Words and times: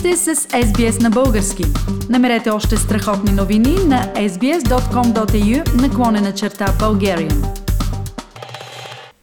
сте 0.00 0.16
с 0.16 0.34
SBS 0.36 1.02
на 1.02 1.10
български. 1.10 1.64
Намерете 2.10 2.50
още 2.50 2.76
страхотни 2.76 3.32
новини 3.32 3.76
на 3.86 4.02
sbs.com.au 4.14 5.82
наклонена 5.82 6.34
черта 6.34 6.66
Bulgarian. 6.66 7.60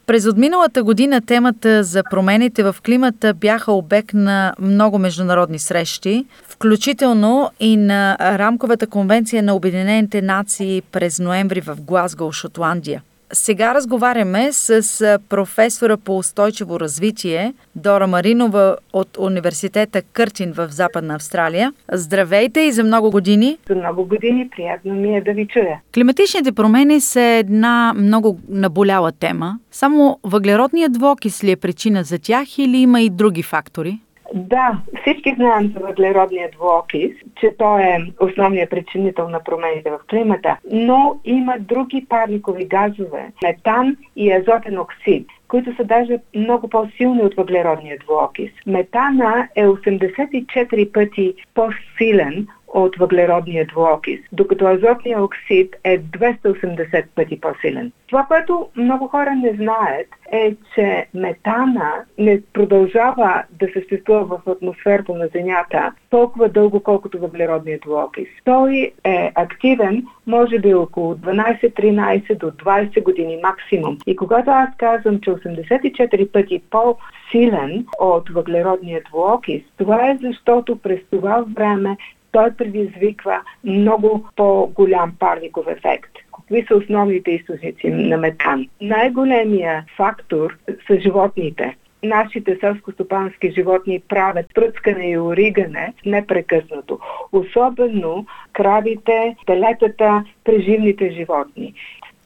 През 0.06 0.26
отминалата 0.26 0.82
година 0.82 1.20
темата 1.20 1.84
за 1.84 2.02
промените 2.10 2.62
в 2.62 2.76
климата 2.84 3.34
бяха 3.34 3.72
обект 3.72 4.14
на 4.14 4.54
много 4.60 4.98
международни 4.98 5.58
срещи, 5.58 6.26
включително 6.48 7.50
и 7.60 7.76
на 7.76 8.16
рамковата 8.20 8.86
конвенция 8.86 9.42
на 9.42 9.54
Обединените 9.54 10.22
нации 10.22 10.82
през 10.92 11.18
ноември 11.18 11.60
в 11.60 11.76
Глазго, 11.80 12.32
Шотландия. 12.32 13.02
Сега 13.32 13.74
разговаряме 13.74 14.52
с 14.52 15.18
професора 15.28 15.96
по 15.96 16.18
устойчиво 16.18 16.80
развитие 16.80 17.54
Дора 17.76 18.06
Маринова 18.06 18.76
от 18.92 19.16
университета 19.18 20.02
Къртин 20.02 20.52
в 20.52 20.68
Западна 20.70 21.14
Австралия. 21.14 21.72
Здравейте 21.92 22.60
и 22.60 22.72
за 22.72 22.84
много 22.84 23.10
години. 23.10 23.58
За 23.68 23.74
много 23.74 24.04
години 24.04 24.50
приятно 24.56 24.94
ми 24.94 25.16
е 25.16 25.20
да 25.20 25.32
ви 25.32 25.46
чуя. 25.46 25.80
Климатичните 25.94 26.52
промени 26.52 27.00
са 27.00 27.20
една 27.20 27.94
много 27.96 28.38
наболяла 28.48 29.12
тема. 29.12 29.58
Само 29.70 30.18
въглеродният 30.22 30.92
двокис 30.92 31.44
ли 31.44 31.50
е 31.50 31.56
причина 31.56 32.04
за 32.04 32.18
тях 32.18 32.58
или 32.58 32.76
има 32.76 33.00
и 33.00 33.10
други 33.10 33.42
фактори? 33.42 33.98
Да, 34.34 34.80
всички 35.02 35.34
знаем 35.34 35.72
за 35.76 35.86
въглеродния 35.86 36.50
двуокис, 36.50 37.12
че 37.40 37.54
той 37.58 37.82
е 37.82 37.98
основният 38.20 38.70
причинител 38.70 39.28
на 39.28 39.40
промените 39.44 39.90
в 39.90 39.98
климата, 40.10 40.56
но 40.72 41.20
има 41.24 41.54
други 41.58 42.06
парникови 42.08 42.64
газове, 42.64 43.32
метан 43.42 43.96
и 44.16 44.32
азотен 44.32 44.78
оксид, 44.78 45.26
които 45.48 45.76
са 45.76 45.84
даже 45.84 46.18
много 46.34 46.68
по-силни 46.68 47.22
от 47.22 47.34
въглеродния 47.34 47.98
двуокис. 47.98 48.50
Метана 48.66 49.48
е 49.56 49.66
84 49.66 50.92
пъти 50.92 51.34
по-силен 51.54 52.46
от 52.74 52.96
въглеродния 52.96 53.66
двуокис, 53.66 54.20
докато 54.32 54.66
азотния 54.66 55.22
оксид 55.22 55.76
е 55.84 55.98
280 55.98 57.04
пъти 57.14 57.40
по-силен. 57.40 57.92
Това, 58.06 58.24
което 58.28 58.68
много 58.76 59.08
хора 59.08 59.34
не 59.34 59.52
знаят, 59.52 60.06
е, 60.32 60.54
че 60.74 61.06
метана 61.14 61.92
не 62.18 62.40
продължава 62.52 63.42
да 63.60 63.66
съществува 63.72 64.24
в 64.24 64.50
атмосферата 64.50 65.14
на 65.14 65.28
Земята 65.34 65.92
толкова 66.10 66.48
дълго, 66.48 66.80
колкото 66.80 67.18
въглеродният 67.18 67.82
двуокис. 67.82 68.28
Той 68.44 68.92
е 69.04 69.32
активен, 69.34 70.06
може 70.26 70.58
би 70.58 70.74
около 70.74 71.14
12-13 71.14 72.38
до 72.38 72.50
20 72.50 73.02
години 73.02 73.38
максимум. 73.42 73.98
И 74.06 74.16
когато 74.16 74.50
аз 74.50 74.68
казвам, 74.78 75.20
че 75.20 75.30
84 75.30 76.32
пъти 76.32 76.62
по-силен 76.70 77.86
от 78.00 78.28
въглеродния 78.28 79.02
двуокис, 79.10 79.62
това 79.76 80.10
е 80.10 80.18
защото 80.22 80.78
през 80.78 81.00
това 81.10 81.44
време 81.56 81.96
той 82.32 82.50
предизвиква 82.50 83.40
много 83.64 84.28
по-голям 84.36 85.12
парников 85.18 85.66
ефект. 85.68 86.10
Какви 86.36 86.66
са 86.68 86.76
основните 86.76 87.30
източници 87.30 87.90
на 87.90 88.16
метан? 88.16 88.68
Най-големия 88.80 89.84
фактор 89.96 90.58
са 90.86 91.00
животните 91.00 91.76
нашите 92.02 92.58
селско-стопански 92.58 93.54
животни 93.54 94.00
правят 94.08 94.46
пръскане 94.54 95.10
и 95.10 95.18
оригане 95.18 95.92
непрекъснато. 96.06 96.98
Особено 97.32 98.26
кравите, 98.52 99.36
телетата, 99.46 100.24
преживните 100.44 101.10
животни. 101.10 101.74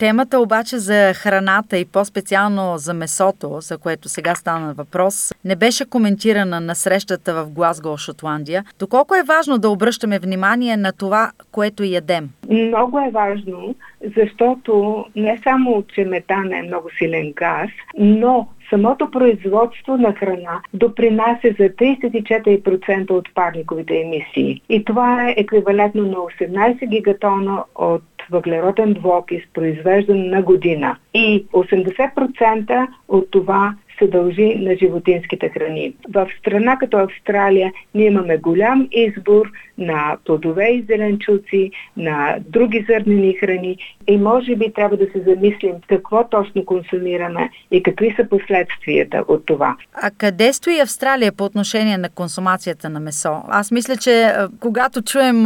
Темата 0.03 0.41
обаче 0.41 0.78
за 0.78 1.14
храната 1.14 1.78
и 1.78 1.84
по-специално 1.84 2.78
за 2.78 2.95
месото, 2.95 3.61
за 3.61 3.78
което 3.78 4.08
сега 4.08 4.34
стана 4.34 4.75
въпрос, 4.75 5.33
не 5.45 5.56
беше 5.56 5.91
коментирана 5.91 6.61
на 6.61 6.75
срещата 6.75 7.34
в 7.34 7.50
Глазго, 7.50 7.98
Шотландия. 7.98 8.64
Доколко 8.78 9.14
е 9.14 9.23
важно 9.23 9.58
да 9.58 9.69
обръщаме 9.70 10.19
внимание 10.19 10.77
на 10.77 10.92
това, 10.92 11.30
което 11.52 11.85
ядем? 11.85 12.30
Много 12.51 12.98
е 12.98 13.11
важно, 13.11 13.74
защото 14.17 15.05
не 15.17 15.41
само, 15.45 15.85
че 15.95 16.05
метан 16.05 16.52
е 16.52 16.62
много 16.62 16.89
силен 16.98 17.33
газ, 17.36 17.70
но 17.98 18.48
самото 18.70 19.11
производство 19.11 19.96
на 19.96 20.12
храна 20.12 20.61
допринася 20.74 21.48
за 21.58 21.68
34% 21.68 23.11
от 23.11 23.35
парниковите 23.35 24.01
емисии. 24.01 24.62
И 24.68 24.85
това 24.85 25.29
е 25.29 25.35
еквивалентно 25.36 26.02
на 26.02 26.17
18 26.17 26.89
гигатона 26.89 27.64
от 27.74 28.02
въглероден 28.32 28.92
двуокис, 28.92 29.42
произвеждан 29.54 30.28
на 30.30 30.42
година. 30.42 30.96
И 31.14 31.46
80% 31.52 32.86
от 33.08 33.30
това 33.30 33.74
се 33.98 34.07
дължи 34.07 34.55
на 34.55 34.77
животинските 34.77 35.48
храни. 35.48 35.95
В 36.08 36.29
страна 36.39 36.77
като 36.77 36.97
Австралия 36.97 37.73
ние 37.95 38.07
имаме 38.07 38.36
голям 38.36 38.89
избор 38.92 39.51
на 39.79 40.17
плодове 40.25 40.69
и 40.69 40.85
зеленчуци, 40.89 41.70
на 41.97 42.36
други 42.48 42.86
зърнени 42.89 43.35
храни 43.35 43.77
и 44.07 44.17
може 44.17 44.57
би 44.57 44.73
трябва 44.73 44.97
да 44.97 45.07
се 45.13 45.23
замислим 45.27 45.75
какво 45.89 46.29
точно 46.29 46.64
консумираме 46.64 47.51
и 47.70 47.83
какви 47.83 48.14
са 48.17 48.29
последствията 48.29 49.25
от 49.29 49.47
това. 49.47 49.77
А 49.95 50.11
къде 50.11 50.53
стои 50.53 50.80
Австралия 50.80 51.33
по 51.33 51.45
отношение 51.45 51.98
на 51.98 52.11
консумацията 52.11 52.91
на 52.91 53.01
месо? 53.01 53.42
Аз 53.48 53.70
мисля, 53.70 53.97
че 53.97 54.33
когато 54.61 55.03
чуем 55.03 55.45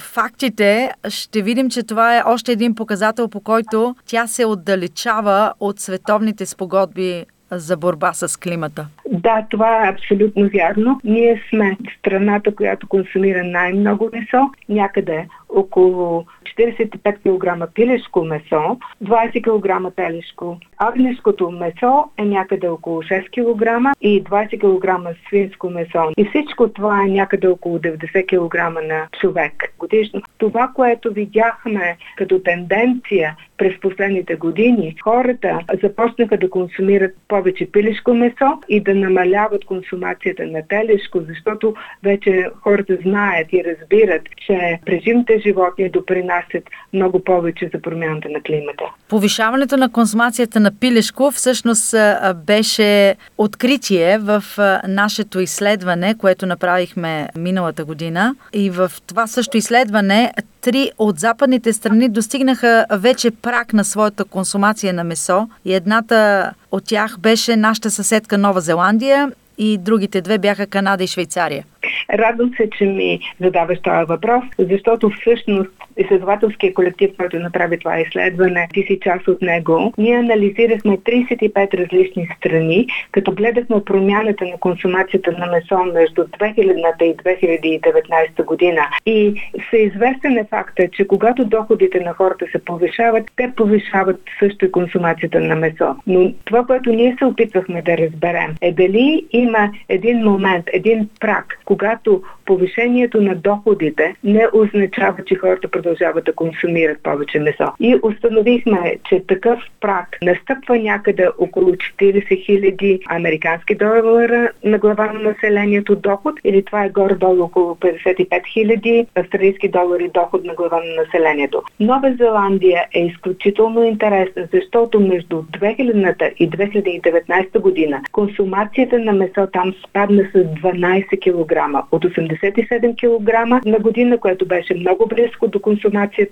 фактите, 0.00 0.90
ще 1.08 1.42
видим, 1.42 1.70
че 1.70 1.82
това 1.82 2.18
е 2.18 2.22
още 2.26 2.52
един 2.52 2.74
показател, 2.74 3.28
по 3.28 3.40
който 3.40 3.94
тя 4.06 4.26
се 4.26 4.44
отдалечава 4.44 5.52
от 5.60 5.80
световните 5.80 6.46
спогодби 6.46 7.24
за 7.50 7.76
борба 7.76 8.12
с 8.12 8.40
климата. 8.40 8.86
Да, 9.10 9.46
това 9.50 9.86
е 9.86 9.90
абсолютно 9.90 10.48
вярно. 10.54 11.00
Ние 11.04 11.42
сме 11.48 11.76
страната, 11.98 12.54
която 12.54 12.88
консумира 12.88 13.44
най-много 13.44 14.10
месо, 14.12 14.50
някъде 14.68 15.28
около 15.54 16.24
45 16.58 17.18
кг 17.18 17.74
пилешко 17.74 18.24
месо, 18.24 18.78
20 19.04 19.42
кг 19.42 19.96
телешко. 19.96 20.58
Агнешкото 20.78 21.50
месо 21.50 22.04
е 22.18 22.24
някъде 22.24 22.68
около 22.68 23.02
6 23.02 23.28
кг 23.30 23.96
и 24.00 24.24
20 24.24 24.58
кг 24.58 25.16
свинско 25.28 25.70
месо. 25.70 26.12
И 26.16 26.24
всичко 26.24 26.68
това 26.68 27.02
е 27.04 27.10
някъде 27.10 27.48
около 27.48 27.78
90 27.78 28.26
кг 28.26 28.84
на 28.88 29.06
човек 29.20 29.74
годишно. 29.78 30.22
Това, 30.38 30.70
което 30.74 31.12
видяхме 31.12 31.96
като 32.16 32.42
тенденция 32.42 33.36
през 33.56 33.80
последните 33.80 34.34
години, 34.34 34.96
хората 35.04 35.58
започнаха 35.82 36.36
да 36.36 36.50
консумират 36.50 37.16
повече 37.28 37.72
пилешко 37.72 38.14
месо 38.14 38.60
и 38.68 38.80
да 38.80 38.94
намаляват 38.94 39.64
консумацията 39.64 40.46
на 40.46 40.62
телешко, 40.68 41.20
защото 41.28 41.74
вече 42.02 42.46
хората 42.62 42.96
знаят 43.02 43.52
и 43.52 43.64
разбират, 43.64 44.22
че 44.46 44.80
прежимите 44.86 45.39
животни 45.40 45.90
допринасят 45.90 46.64
много 46.92 47.24
повече 47.24 47.70
за 47.74 47.82
промяната 47.82 48.28
на 48.28 48.42
климата. 48.42 48.84
Повишаването 49.08 49.76
на 49.76 49.92
консумацията 49.92 50.60
на 50.60 50.70
пилешко 50.80 51.30
всъщност 51.30 51.94
беше 52.34 53.16
откритие 53.38 54.18
в 54.18 54.44
нашето 54.88 55.40
изследване, 55.40 56.14
което 56.18 56.46
направихме 56.46 57.28
миналата 57.36 57.84
година. 57.84 58.34
И 58.52 58.70
в 58.70 58.92
това 59.06 59.26
също 59.26 59.56
изследване 59.56 60.32
три 60.60 60.90
от 60.98 61.18
западните 61.18 61.72
страни 61.72 62.08
достигнаха 62.08 62.86
вече 62.90 63.30
прак 63.30 63.72
на 63.72 63.84
своята 63.84 64.24
консумация 64.24 64.92
на 64.94 65.04
месо 65.04 65.48
и 65.64 65.74
едната 65.74 66.50
от 66.70 66.84
тях 66.84 67.18
беше 67.18 67.56
нашата 67.56 67.90
съседка 67.90 68.38
Нова 68.38 68.60
Зеландия 68.60 69.32
и 69.58 69.78
другите 69.78 70.20
две 70.20 70.38
бяха 70.38 70.66
Канада 70.66 71.04
и 71.04 71.06
Швейцария. 71.06 71.64
Радвам 72.12 72.50
се, 72.56 72.70
че 72.78 72.84
ми 72.84 73.20
задаваш 73.40 73.78
този 73.82 74.04
въпрос, 74.04 74.44
защото 74.58 75.10
всъщност 75.10 75.70
изследователския 76.00 76.74
колектив, 76.74 77.10
който 77.18 77.38
направи 77.38 77.78
това 77.78 78.00
изследване, 78.00 78.68
ти 78.74 78.82
си 78.82 78.98
част 79.02 79.28
от 79.28 79.42
него, 79.42 79.92
ние 79.98 80.16
анализирахме 80.16 80.98
35 80.98 81.74
различни 81.74 82.28
страни, 82.36 82.86
като 83.12 83.32
гледахме 83.32 83.84
промяната 83.84 84.44
на 84.44 84.58
консумацията 84.60 85.32
на 85.32 85.46
месо 85.46 85.84
между 85.94 86.22
2000 86.22 87.02
и 87.02 87.16
2019 87.16 88.44
година. 88.44 88.82
И 89.06 89.34
всеизвестен 89.66 90.36
е 90.38 90.46
факта, 90.50 90.88
че 90.92 91.06
когато 91.06 91.44
доходите 91.44 92.00
на 92.00 92.12
хората 92.12 92.46
се 92.52 92.64
повишават, 92.64 93.30
те 93.36 93.52
повишават 93.56 94.20
също 94.38 94.64
и 94.64 94.72
консумацията 94.72 95.40
на 95.40 95.56
месо. 95.56 95.96
Но 96.06 96.32
това, 96.44 96.64
което 96.64 96.92
ние 96.92 97.16
се 97.18 97.24
опитвахме 97.24 97.82
да 97.82 97.98
разберем, 97.98 98.54
е 98.60 98.72
дали 98.72 99.26
има 99.32 99.70
един 99.88 100.18
момент, 100.18 100.64
един 100.72 101.08
прак, 101.20 101.58
когато 101.64 102.22
повишението 102.46 103.22
на 103.22 103.34
доходите 103.34 104.14
не 104.24 104.46
означава, 104.52 105.24
че 105.26 105.34
хората 105.34 105.68
продължават 105.68 105.89
да 106.26 106.32
консумират 106.32 107.02
повече 107.02 107.38
месо. 107.38 107.72
И 107.80 107.98
установихме, 108.02 108.96
че 109.08 109.26
такъв 109.26 109.58
прак 109.80 110.18
настъпва 110.22 110.78
някъде 110.78 111.28
около 111.38 111.70
40 111.70 111.80
000 112.00 113.00
американски 113.08 113.74
долара 113.74 114.50
на 114.64 114.78
глава 114.78 115.12
на 115.12 115.20
населението 115.20 115.96
доход 115.96 116.34
или 116.44 116.64
това 116.64 116.84
е 116.84 116.88
горе-долу 116.88 117.42
около 117.42 117.74
55 117.74 118.28
000 118.28 119.06
австралийски 119.14 119.68
долари 119.68 120.10
доход 120.14 120.44
на 120.44 120.54
глава 120.54 120.76
на 120.76 121.02
населението. 121.02 121.62
Нова 121.80 122.14
Зеландия 122.18 122.84
е 122.94 123.00
изключително 123.06 123.84
интересна, 123.84 124.48
защото 124.52 125.00
между 125.00 125.42
2000 125.42 126.32
и 126.38 126.50
2019 126.50 127.58
година 127.58 128.00
консумацията 128.12 128.98
на 128.98 129.12
месо 129.12 129.48
там 129.52 129.74
спадна 129.88 130.22
с 130.34 130.38
12 130.38 131.06
кг 131.20 131.84
от 131.92 132.04
80 132.04 132.40
77 132.40 132.96
кг 132.96 133.66
на 133.66 133.78
година, 133.78 134.18
което 134.18 134.46
беше 134.46 134.74
много 134.74 135.06
близко 135.06 135.48
до 135.48 135.60
консумацията 135.60 135.79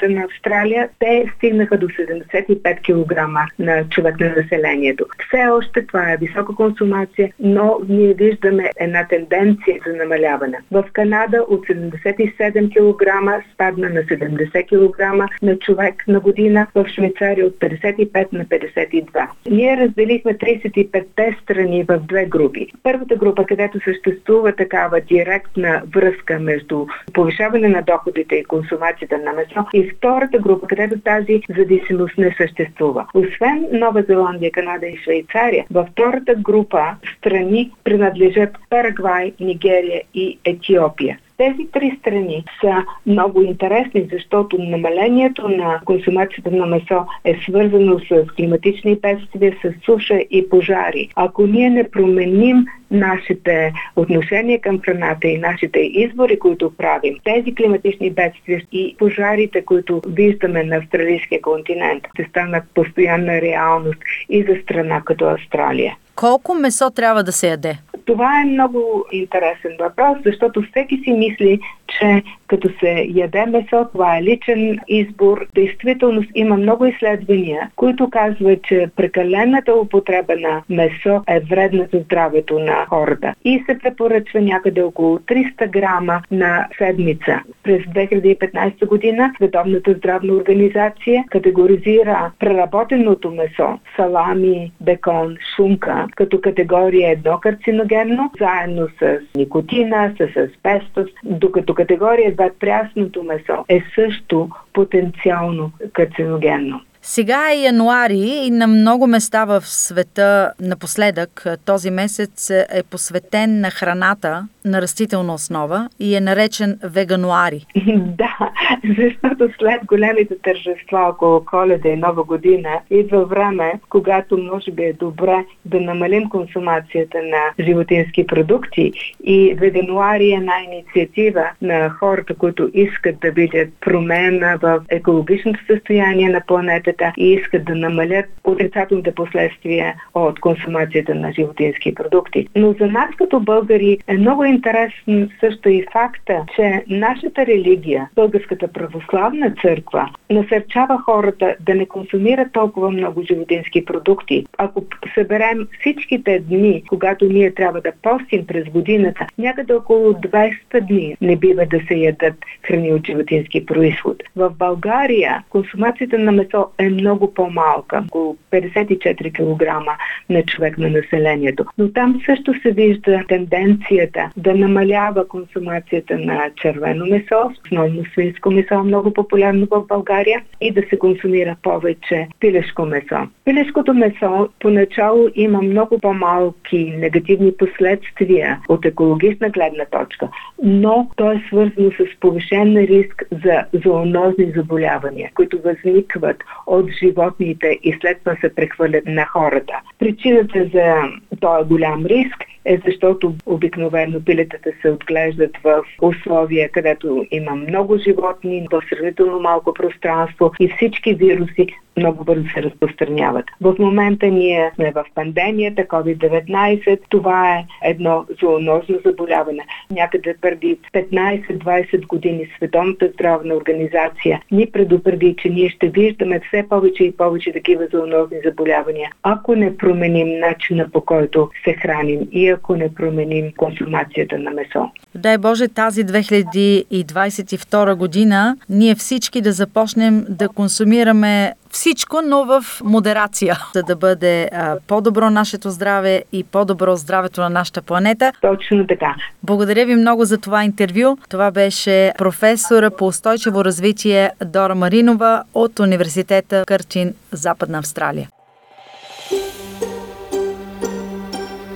на 0.09 0.25
Австралия. 0.25 0.89
Те 0.99 1.33
стигнаха 1.37 1.79
до 1.79 1.87
75 1.87 2.81
кг 2.83 3.29
на 3.59 3.85
човек 3.89 4.21
на 4.21 4.35
населението. 4.37 5.07
Все 5.29 5.47
още 5.47 5.87
това 5.87 6.13
е 6.13 6.17
висока 6.17 6.55
консумация, 6.55 7.33
но 7.41 7.79
ние 7.89 8.15
виждаме 8.15 8.71
една 8.81 9.07
тенденция 9.09 9.81
за 9.87 9.97
намаляване. 9.97 10.59
В 10.71 10.85
Канада 10.93 11.45
от 11.49 11.67
77 11.67 12.71
кг 12.71 13.09
спадна 13.55 13.89
на 13.89 14.01
70 14.01 14.67
кг 14.67 15.29
на 15.43 15.59
човек 15.59 16.05
на 16.09 16.21
година, 16.21 16.67
в 16.75 16.87
Швейцария 16.89 17.47
от 17.47 17.55
55 17.55 18.33
на 18.33 18.45
52. 18.45 19.29
Ние 19.51 19.77
разделихме 19.77 20.35
35-те 20.35 21.37
страни 21.43 21.85
в 21.89 21.99
две 21.99 22.27
групи. 22.27 22.67
Първата 22.83 23.17
група, 23.17 23.45
където 23.45 23.79
съществува 23.85 24.53
такава 24.53 25.01
директна 25.01 25.83
връзка 25.95 26.39
между 26.39 26.87
повишаване 27.13 27.69
на 27.69 27.83
доходите 27.83 28.35
и 28.35 28.45
консумацията 28.45 29.19
на 29.19 29.28
месо 29.33 29.67
и 29.75 29.91
втората 29.91 30.39
група, 30.39 30.67
където 30.67 31.01
тази 31.01 31.41
зависимост 31.57 32.19
не 32.19 32.35
съществува. 32.37 33.07
Освен 33.15 33.67
Нова 33.73 34.03
Зеландия, 34.03 34.51
Канада 34.51 34.87
и 34.87 34.97
Швейцария, 35.05 35.67
във 35.71 35.89
втората 35.89 36.35
група 36.35 36.95
страни 37.19 37.71
принадлежат 37.85 38.51
Парагвай, 38.71 39.33
Нигерия 39.41 40.03
и 40.15 40.39
Етиопия. 40.45 41.19
Тези 41.39 41.67
три 41.73 41.99
страни 42.01 42.45
са 42.61 42.85
много 43.07 43.43
интересни, 43.43 44.09
защото 44.13 44.57
намалението 44.59 45.49
на 45.49 45.81
консумацията 45.85 46.51
на 46.51 46.67
месо 46.67 47.07
е 47.25 47.39
свързано 47.49 47.99
с 47.99 48.35
климатични 48.37 48.97
бедствия, 48.97 49.57
с 49.65 49.85
суша 49.85 50.19
и 50.31 50.49
пожари. 50.49 51.09
Ако 51.17 51.47
ние 51.47 51.71
не 51.71 51.91
променим 51.91 52.67
нашите 52.91 53.73
отношения 53.97 54.61
към 54.61 54.81
храната 54.81 55.29
и 55.29 55.39
нашите 55.39 55.79
избори, 55.79 56.39
които 56.39 56.73
правим, 56.77 57.15
тези 57.25 57.55
климатични 57.55 58.11
бедствия 58.11 58.63
и 58.73 58.97
пожарите, 58.99 59.65
които 59.65 60.03
виждаме 60.09 60.65
на 60.65 60.77
австралийския 60.77 61.43
континент, 61.43 62.05
ще 62.15 62.25
станат 62.31 62.65
постоянна 62.75 63.41
реалност 63.41 63.99
и 64.29 64.43
за 64.43 64.57
страна 64.63 65.03
като 65.05 65.25
Австралия. 65.25 65.97
Колко 66.15 66.55
месо 66.55 66.91
трябва 66.91 67.25
да 67.25 67.33
се 67.33 67.49
яде? 67.49 67.79
Това 68.09 68.41
е 68.41 68.45
много 68.45 69.05
интересен 69.13 69.77
въпрос, 69.81 70.19
защото 70.25 70.63
всеки 70.63 71.01
си 71.05 71.13
мисли, 71.13 71.61
че 71.89 72.23
като 72.49 72.69
се 72.81 73.07
яде 73.15 73.47
месо, 73.47 73.87
това 73.93 74.19
е 74.19 74.23
личен 74.23 74.79
избор. 74.89 75.47
Действително 75.55 76.23
има 76.35 76.57
много 76.57 76.87
изследвания, 76.87 77.71
които 77.77 78.11
казват, 78.11 78.63
че 78.63 78.91
прекалената 78.97 79.75
употреба 79.75 80.35
на 80.37 80.63
месо 80.69 81.23
е 81.29 81.41
вредна 81.41 81.87
за 81.93 82.01
здравето 82.01 82.59
на 82.59 82.87
хората. 82.89 83.35
И 83.45 83.65
се 83.67 83.79
препоръчва 83.79 84.41
някъде 84.41 84.83
около 84.83 85.19
300 85.19 85.71
грама 85.71 86.23
на 86.31 86.69
седмица. 86.79 87.41
През 87.63 87.83
2015 87.83 88.87
година 88.87 89.33
Световната 89.37 89.93
здравна 89.93 90.33
организация 90.33 91.25
категоризира 91.31 92.31
преработеното 92.39 93.31
месо, 93.31 93.79
салами, 93.97 94.73
бекон, 94.81 95.37
шунка, 95.57 96.07
като 96.17 96.41
категория 96.41 97.11
едно 97.11 97.39
карциногенно, 97.41 98.31
заедно 98.41 98.89
с 98.99 99.19
никотина, 99.37 100.15
с 100.19 100.37
асбестос, 100.37 101.07
докато 101.25 101.75
категория 101.79 102.37
2 102.37 102.53
прясното 102.61 103.23
месо 103.23 103.65
е 103.69 103.83
също 103.95 104.51
потенциално 104.73 105.73
карциногенно. 105.93 106.81
Сега 107.11 107.53
е 107.53 107.61
януари 107.61 108.19
и 108.45 108.51
на 108.51 108.67
много 108.67 109.07
места 109.07 109.45
в 109.45 109.61
света 109.61 110.53
напоследък 110.61 111.47
този 111.65 111.91
месец 111.91 112.51
е 112.51 112.83
посветен 112.91 113.61
на 113.61 113.71
храната 113.71 114.49
на 114.65 114.83
растителна 114.83 115.35
основа 115.35 115.89
и 116.01 116.17
е 116.17 116.21
наречен 116.21 116.79
вегануари. 116.85 117.67
Да, 118.19 118.51
защото 118.99 119.49
след 119.59 119.85
големите 119.85 120.35
тържества 120.43 121.09
около 121.09 121.45
коледа 121.45 121.89
и 121.89 121.97
нова 121.97 122.25
година 122.25 122.69
идва 122.91 123.25
време, 123.25 123.73
когато 123.89 124.39
може 124.39 124.71
би 124.71 124.83
е 124.83 124.93
добре 124.93 125.45
да 125.65 125.81
намалим 125.81 126.29
консумацията 126.29 127.19
на 127.19 127.65
животински 127.65 128.27
продукти 128.27 128.93
и 129.25 129.55
вегануари 129.59 130.31
е 130.31 130.37
една 130.37 130.53
инициатива 130.73 131.51
на 131.63 131.91
хората, 131.91 132.35
които 132.35 132.71
искат 132.75 133.21
да 133.21 133.31
видят 133.31 133.69
промена 133.81 134.59
в 134.63 134.81
екологичното 134.89 135.61
състояние 135.67 136.29
на 136.29 136.41
планетата 136.47 136.98
света 136.99 137.13
и 137.17 137.33
искат 137.33 137.65
да 137.65 137.75
намалят 137.75 138.27
отрицателните 138.45 139.15
последствия 139.15 139.95
от 140.15 140.41
консумацията 140.41 141.15
на 141.15 141.33
животински 141.33 141.95
продукти. 141.95 142.49
Но 142.57 142.73
за 142.73 142.87
нас 142.87 143.11
като 143.19 143.41
българи 143.41 143.99
е 144.09 144.17
много 144.17 144.45
интересен 144.45 145.31
също 145.41 145.69
и 145.69 145.85
факта, 145.93 146.45
че 146.57 146.85
нашата 146.89 147.47
религия, 147.47 148.09
Българската 148.15 148.69
православна 148.69 149.55
църква, 149.63 150.11
насърчава 150.31 150.99
хората 151.05 151.57
да 151.61 151.75
не 151.75 151.87
консумират 151.87 152.53
толкова 152.53 152.91
много 152.91 153.23
животински 153.23 153.85
продукти. 153.85 154.47
Ако 154.59 154.85
съберем 155.15 155.69
всичките 155.81 156.39
дни, 156.39 156.83
когато 156.89 157.25
ние 157.25 157.55
трябва 157.55 157.81
да 157.81 157.93
постим 158.03 158.47
през 158.47 158.65
годината, 158.65 159.27
някъде 159.39 159.75
около 159.75 160.13
200 160.13 160.81
дни 160.81 161.17
не 161.21 161.37
бива 161.37 161.67
да 161.67 161.81
се 161.89 161.95
ядат 161.95 162.35
храни 162.63 162.93
от 162.93 163.07
животински 163.07 163.67
происход. 163.67 164.17
В 164.37 164.51
България 164.51 165.43
консумацията 165.51 166.19
на 166.19 166.33
месо 166.33 166.67
е 166.79 166.89
много 166.89 167.35
по-малка, 167.35 168.05
около 168.09 168.37
54 168.53 169.33
кг 169.33 169.87
на 170.31 170.43
човек 170.43 170.79
на 170.79 170.91
населението. 170.91 171.65
Но 171.79 171.93
там 171.93 172.21
също 172.27 172.55
се 172.63 172.71
вижда 172.71 173.25
тенденцията 173.29 174.31
да 174.37 174.55
намалява 174.55 175.29
консумацията 175.29 176.19
на 176.19 176.51
червено 176.57 177.07
месо, 177.07 177.53
основно 177.65 178.05
свинско 178.13 178.51
месо, 178.51 178.85
много 178.85 179.13
популярно 179.13 179.67
в 179.71 179.87
България, 179.87 180.43
и 180.61 180.73
да 180.73 180.83
се 180.91 180.99
консумира 180.99 181.57
повече 181.63 182.29
пилешко 182.41 182.87
месо. 182.87 183.17
Пилешкото 183.45 183.95
месо 183.95 184.49
поначало 184.61 185.29
има 185.35 185.63
много 185.63 185.99
по-малки 185.99 186.95
негативни 186.99 187.53
последствия 187.57 188.61
от 188.69 188.85
екологична 188.85 189.49
гледна 189.49 189.85
точка, 189.85 190.29
но 190.63 191.11
то 191.17 191.33
е 191.33 191.43
свързано 191.49 191.91
с 191.91 192.21
повишен 192.21 192.77
риск 192.77 193.25
за 193.45 193.65
зоонозни 193.85 194.53
заболявания, 194.57 195.31
които 195.35 195.59
възникват 195.65 196.37
от 196.69 196.91
животните 197.03 197.79
и 197.83 197.97
след 198.01 198.19
това 198.19 198.37
се 198.41 198.55
прехвърлят 198.55 199.07
на 199.07 199.27
хората. 199.27 199.73
Причината 199.99 200.65
за 200.75 200.95
този 201.41 201.69
голям 201.69 202.07
риск 202.07 202.45
е 202.65 202.79
защото 202.87 203.35
обикновено 203.47 204.25
пилетата 204.25 204.71
се 204.83 204.91
отглеждат 204.91 205.57
в 205.65 205.83
условия, 206.03 206.69
където 206.69 207.27
има 207.31 207.55
много 207.55 207.99
животни, 207.99 208.67
в 208.73 208.83
сравнително 208.89 209.41
малко 209.41 209.75
пространство 209.75 210.53
и 210.61 210.69
всички 210.69 211.15
вируси 211.15 211.67
много 211.99 212.25
бързо 212.25 212.49
се 212.55 212.63
разпространяват. 212.63 213.45
В 213.61 213.75
момента 213.79 214.27
ние 214.27 214.71
сме 214.75 214.93
в 214.93 215.05
пандемията 215.15 215.85
COVID-19. 215.85 217.01
Това 217.09 217.59
е 217.59 217.65
едно 217.83 218.27
зоонозно 218.41 218.99
заболяване. 219.05 219.65
Някъде 219.91 220.35
преди 220.41 220.79
15-20 220.95 222.07
години 222.07 222.51
Световната 222.57 223.09
здравна 223.09 223.55
организация 223.55 224.43
ни 224.51 224.67
предупреди, 224.67 225.35
че 225.39 225.49
ние 225.49 225.71
ще 225.71 225.89
виждаме 225.89 226.41
все 226.59 226.69
повече 226.69 227.05
и 227.05 227.17
повече 227.17 227.53
такива 227.53 227.87
зоонозни 227.93 228.37
заболявания, 228.45 229.11
ако 229.23 229.55
не 229.55 229.77
променим 229.77 230.41
начина 230.41 230.91
по 230.93 231.01
който 231.01 231.51
се 231.65 231.73
храним 231.73 232.21
и 232.33 232.49
ако 232.49 232.77
не 232.77 232.95
променим 232.95 233.53
консумацията 233.57 234.39
на 234.39 234.51
месо. 234.51 234.91
Дай 235.15 235.39
Боже 235.39 235.69
тази 235.69 236.05
2022 236.05 237.95
година 237.95 238.57
ние 238.69 238.95
всички 238.95 239.41
да 239.41 239.53
започнем 239.53 240.27
да 240.29 240.49
консумираме 240.49 241.53
всичко, 241.71 242.21
но 242.25 242.45
в 242.45 242.65
модерация, 242.85 243.59
за 243.75 243.83
да 243.83 243.97
бъде 243.97 244.49
а, 244.53 244.77
по-добро 244.87 245.31
нашето 245.31 245.71
здраве 245.71 246.23
и 246.33 246.45
по-добро 246.45 246.97
здравето 246.97 247.41
на 247.41 247.51
нашата 247.51 247.83
планета. 247.83 248.33
Точно 248.41 248.87
така. 248.87 249.15
Благодаря 249.43 249.87
ви 249.87 249.95
много 249.95 250.25
за 250.25 250.39
това 250.39 250.65
интервю. 250.65 251.17
Това 251.29 251.51
беше 251.51 252.13
професора 252.19 252.91
по 252.91 253.07
устойчиво 253.07 253.65
развитие 253.65 254.31
Дора 254.45 254.75
Маринова 254.75 255.43
от 255.55 255.79
Университета 255.79 256.65
Кърчин, 256.67 257.15
Западна 257.33 257.79
Австралия. 257.79 258.29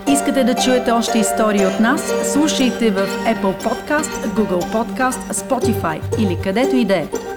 Искате 0.08 0.44
да 0.44 0.54
чуете 0.54 0.90
още 0.90 1.18
истории 1.18 1.66
от 1.66 1.80
нас? 1.80 2.32
Слушайте 2.32 2.90
в 2.90 3.06
Apple 3.06 3.64
Podcast, 3.64 4.26
Google 4.26 4.72
Podcast, 4.72 5.32
Spotify 5.32 6.00
или 6.18 6.38
където 6.42 6.76
и 6.76 6.84
да 6.84 6.96
е. 6.96 7.31